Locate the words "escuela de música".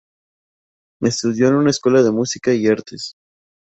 1.69-2.51